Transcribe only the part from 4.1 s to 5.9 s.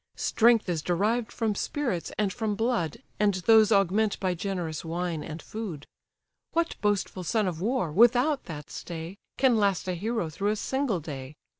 by generous wine and food: